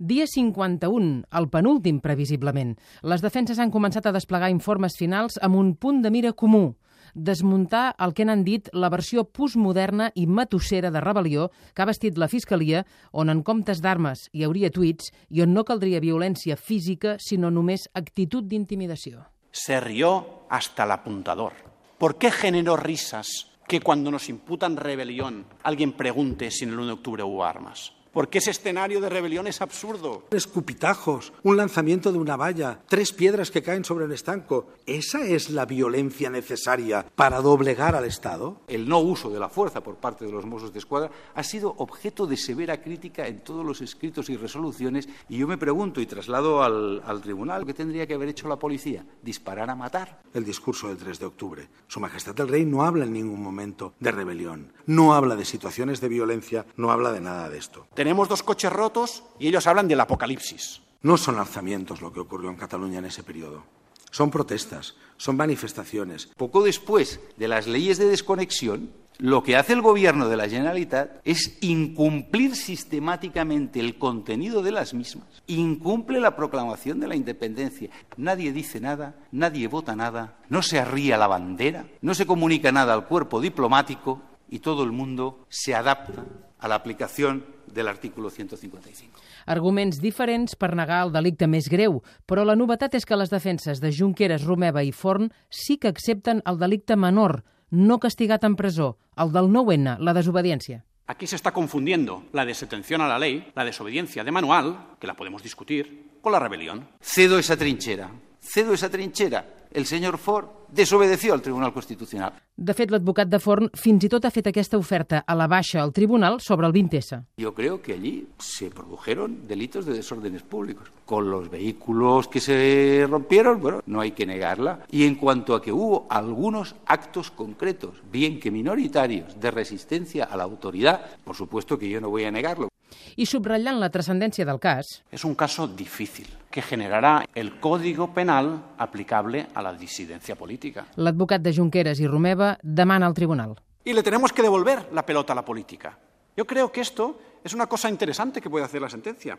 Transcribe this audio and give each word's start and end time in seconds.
Dia 0.00 0.24
51, 0.24 1.26
el 1.28 1.46
penúltim, 1.52 2.00
previsiblement. 2.00 2.72
Les 3.04 3.20
defenses 3.20 3.58
han 3.60 3.68
començat 3.68 4.06
a 4.08 4.14
desplegar 4.16 4.48
informes 4.48 4.96
finals 4.96 5.36
amb 5.44 5.60
un 5.60 5.74
punt 5.76 6.00
de 6.00 6.08
mira 6.08 6.32
comú 6.32 6.70
desmuntar 7.14 7.94
el 7.98 8.14
que 8.14 8.24
n'han 8.24 8.44
dit 8.46 8.68
la 8.72 8.88
versió 8.88 9.24
postmoderna 9.24 10.10
i 10.14 10.26
matossera 10.26 10.90
de 10.94 11.02
rebel·lió 11.02 11.48
que 11.74 11.82
ha 11.82 11.88
vestit 11.88 12.18
la 12.18 12.30
Fiscalia, 12.32 12.84
on 13.12 13.28
en 13.28 13.42
comptes 13.42 13.82
d'armes 13.82 14.28
hi 14.32 14.44
hauria 14.46 14.70
tuits 14.70 15.10
i 15.28 15.42
on 15.44 15.54
no 15.54 15.64
caldria 15.68 16.00
violència 16.00 16.56
física, 16.56 17.16
sinó 17.18 17.50
només 17.50 17.88
actitud 17.94 18.44
d'intimidació. 18.44 19.24
Se 19.52 19.80
rió 19.80 20.46
hasta 20.48 20.84
el 20.84 20.92
apuntador. 20.92 21.52
¿Por 21.98 22.16
qué 22.16 22.30
generó 22.30 22.76
risas 22.76 23.50
que 23.68 23.80
cuando 23.80 24.10
nos 24.10 24.28
imputan 24.28 24.76
rebelión 24.76 25.44
alguien 25.62 25.92
pregunte 25.92 26.50
si 26.50 26.64
en 26.64 26.70
el 26.70 26.78
1 26.78 26.86
de 26.86 26.92
octubre 26.92 27.22
hubo 27.22 27.44
armas? 27.44 27.92
Porque 28.12 28.38
ese 28.38 28.50
escenario 28.50 29.00
de 29.00 29.08
rebelión 29.08 29.46
es 29.46 29.60
absurdo. 29.60 30.24
Escupitajos, 30.30 31.32
un 31.42 31.56
lanzamiento 31.56 32.12
de 32.12 32.18
una 32.18 32.36
valla, 32.36 32.80
tres 32.88 33.12
piedras 33.12 33.50
que 33.50 33.62
caen 33.62 33.84
sobre 33.84 34.06
el 34.06 34.12
estanco. 34.12 34.68
¿Esa 34.86 35.24
es 35.24 35.50
la 35.50 35.66
violencia 35.66 36.30
necesaria 36.30 37.06
para 37.14 37.40
doblegar 37.40 37.94
al 37.94 38.04
Estado? 38.04 38.60
El 38.66 38.88
no 38.88 38.98
uso 38.98 39.30
de 39.30 39.38
la 39.38 39.48
fuerza 39.48 39.82
por 39.82 39.96
parte 39.96 40.24
de 40.24 40.32
los 40.32 40.44
Mossos 40.46 40.72
de 40.72 40.80
Escuadra 40.80 41.10
ha 41.34 41.42
sido 41.42 41.74
objeto 41.78 42.26
de 42.26 42.36
severa 42.36 42.82
crítica 42.82 43.28
en 43.28 43.40
todos 43.40 43.64
los 43.64 43.80
escritos 43.80 44.28
y 44.28 44.36
resoluciones 44.36 45.08
y 45.28 45.38
yo 45.38 45.46
me 45.46 45.58
pregunto 45.58 46.00
y 46.00 46.06
traslado 46.06 46.62
al, 46.62 47.02
al 47.04 47.20
tribunal 47.20 47.64
qué 47.64 47.74
tendría 47.74 48.06
que 48.06 48.14
haber 48.14 48.28
hecho 48.28 48.48
la 48.48 48.56
policía, 48.56 49.04
disparar 49.22 49.70
a 49.70 49.76
matar. 49.76 50.22
El 50.34 50.44
discurso 50.44 50.88
del 50.88 50.96
3 50.96 51.18
de 51.18 51.26
octubre. 51.26 51.68
Su 51.86 52.00
Majestad 52.00 52.38
el 52.40 52.48
Rey 52.48 52.64
no 52.64 52.82
habla 52.84 53.04
en 53.04 53.12
ningún 53.12 53.42
momento 53.42 53.94
de 54.00 54.10
rebelión, 54.10 54.72
no 54.86 55.14
habla 55.14 55.36
de 55.36 55.44
situaciones 55.44 56.00
de 56.00 56.08
violencia, 56.08 56.66
no 56.76 56.90
habla 56.90 57.12
de 57.12 57.20
nada 57.20 57.48
de 57.48 57.58
esto. 57.58 57.86
Tenemos 58.00 58.30
dos 58.30 58.42
coches 58.42 58.72
rotos 58.72 59.24
y 59.38 59.46
ellos 59.46 59.66
hablan 59.66 59.86
del 59.86 60.00
apocalipsis. 60.00 60.80
No 61.02 61.18
son 61.18 61.38
alzamientos 61.38 62.00
lo 62.00 62.10
que 62.10 62.20
ocurrió 62.20 62.48
en 62.48 62.56
Cataluña 62.56 62.98
en 62.98 63.04
ese 63.04 63.22
periodo. 63.22 63.64
Son 64.10 64.30
protestas, 64.30 64.94
son 65.18 65.36
manifestaciones. 65.36 66.30
Poco 66.38 66.62
después 66.62 67.20
de 67.36 67.46
las 67.46 67.66
leyes 67.66 67.98
de 67.98 68.08
desconexión, 68.08 68.90
lo 69.18 69.42
que 69.42 69.54
hace 69.54 69.74
el 69.74 69.82
gobierno 69.82 70.30
de 70.30 70.38
la 70.38 70.48
Generalitat 70.48 71.20
es 71.26 71.58
incumplir 71.60 72.56
sistemáticamente 72.56 73.80
el 73.80 73.98
contenido 73.98 74.62
de 74.62 74.72
las 74.72 74.94
mismas. 74.94 75.42
Incumple 75.46 76.20
la 76.20 76.36
proclamación 76.36 77.00
de 77.00 77.08
la 77.08 77.16
independencia. 77.16 77.90
Nadie 78.16 78.50
dice 78.54 78.80
nada, 78.80 79.14
nadie 79.30 79.68
vota 79.68 79.94
nada, 79.94 80.38
no 80.48 80.62
se 80.62 80.78
arría 80.78 81.18
la 81.18 81.26
bandera, 81.26 81.84
no 82.00 82.14
se 82.14 82.24
comunica 82.24 82.72
nada 82.72 82.94
al 82.94 83.06
cuerpo 83.06 83.42
diplomático 83.42 84.22
y 84.50 84.58
todo 84.58 84.84
el 84.84 84.92
mundo 84.92 85.46
se 85.48 85.74
adapta 85.74 86.24
a 86.58 86.68
la 86.68 86.74
aplicación 86.74 87.44
de 87.72 87.82
l'article 87.82 88.30
155. 88.30 89.20
Arguments 89.46 90.00
diferents 90.02 90.56
per 90.58 90.74
negar 90.76 91.04
el 91.06 91.14
delicte 91.14 91.46
més 91.48 91.70
greu, 91.70 92.00
però 92.26 92.44
la 92.44 92.58
novetat 92.58 92.98
és 92.98 93.06
que 93.06 93.16
les 93.16 93.30
defenses 93.30 93.80
de 93.80 93.92
Junqueras, 93.94 94.44
Romeva 94.44 94.82
i 94.84 94.92
Forn 94.92 95.30
sí 95.48 95.78
que 95.78 95.88
accepten 95.88 96.42
el 96.44 96.58
delicte 96.58 96.96
menor, 96.96 97.44
no 97.70 98.00
castigat 98.02 98.44
en 98.44 98.56
presó, 98.58 98.98
el 99.16 99.32
del 99.32 99.48
9N, 99.48 99.98
la 99.98 100.14
desobediència. 100.14 100.84
Aquí 101.06 101.26
se 101.26 101.36
está 101.36 101.52
confundiendo 101.52 102.24
la 102.32 102.44
desatención 102.44 103.00
a 103.00 103.08
la 103.08 103.18
ley, 103.18 103.50
la 103.54 103.64
desobediencia 103.64 104.22
de 104.22 104.30
manual, 104.30 104.96
que 105.00 105.06
la 105.06 105.16
podemos 105.16 105.42
discutir, 105.42 106.18
con 106.20 106.32
la 106.32 106.38
rebelión. 106.38 106.88
Cedo 107.00 107.38
esa 107.38 107.56
trinchera, 107.56 108.10
cedo 108.40 108.74
esa 108.74 108.90
trinchera. 108.90 109.59
El 109.72 109.86
señor 109.86 110.18
Ford 110.18 110.46
desobedeció 110.68 111.32
al 111.32 111.42
Tribunal 111.42 111.72
Constitucional. 111.72 112.32
De 112.56 112.74
fet, 112.74 112.90
l'advocat 112.90 113.28
de 113.30 113.38
Forn 113.38 113.68
fins 113.78 114.02
i 114.04 114.08
tot 114.10 114.24
ha 114.26 114.32
fet 114.34 114.48
aquesta 114.50 114.78
oferta 114.78 115.22
a 115.26 115.36
la 115.38 115.46
baixa 115.50 115.78
al 115.82 115.92
tribunal 115.94 116.40
sobre 116.42 116.66
el 116.66 116.72
20S. 116.74 117.20
Yo 117.38 117.54
creo 117.54 117.80
que 117.80 117.94
allí 117.94 118.26
se 118.38 118.70
produjeron 118.70 119.46
delitos 119.46 119.86
de 119.86 119.94
desórdenes 119.94 120.42
públicos. 120.42 120.90
Con 121.06 121.30
los 121.30 121.48
vehículos 121.48 122.26
que 122.26 122.40
se 122.40 123.06
rompieron, 123.08 123.60
bueno, 123.60 123.82
no 123.86 124.00
hay 124.00 124.10
que 124.10 124.26
negarla. 124.26 124.80
Y 124.90 125.06
en 125.06 125.14
cuanto 125.14 125.54
a 125.54 125.62
que 125.62 125.72
hubo 125.72 126.06
algunos 126.10 126.74
actos 126.86 127.30
concretos, 127.30 128.02
bien 128.10 128.40
que 128.40 128.50
minoritarios, 128.50 129.40
de 129.40 129.50
resistencia 129.52 130.24
a 130.24 130.36
la 130.36 130.44
autoridad, 130.44 131.00
por 131.24 131.36
supuesto 131.36 131.78
que 131.78 131.88
yo 131.88 132.00
no 132.00 132.10
voy 132.10 132.24
a 132.24 132.30
negarlo. 132.30 132.68
I 133.16 133.26
subratllant 133.26 133.78
la 133.80 133.90
transcendència 133.90 134.44
del 134.46 134.58
cas, 134.60 135.02
Es 135.10 135.24
un 135.24 135.34
caso 135.34 135.66
difícil 135.68 136.26
que 136.50 136.62
generará 136.62 137.24
el 137.34 137.60
código 137.60 138.12
penal 138.12 138.74
aplicable 138.78 139.46
a 139.54 139.62
la 139.62 139.72
disidencia 139.74 140.34
política. 140.36 140.86
l'advocat 140.96 141.40
de 141.42 141.52
Junqueras 141.54 142.00
i 142.00 142.06
Romeva 142.06 142.58
demana 142.62 143.06
al 143.06 143.14
tribunal. 143.14 143.54
Y 143.84 143.92
le 143.92 144.02
tenemos 144.02 144.32
que 144.32 144.42
devolver 144.42 144.88
la 144.92 145.04
pelota 145.06 145.32
a 145.32 145.36
la 145.36 145.44
política. 145.44 145.96
Yo 146.36 146.46
creo 146.46 146.70
que 146.70 146.80
esto 146.80 147.18
es 147.42 147.54
una 147.54 147.66
cosa 147.66 147.88
interesante 147.88 148.40
que 148.40 148.50
puede 148.50 148.64
hacer 148.64 148.80
la 148.80 148.88
sentencia. 148.88 149.28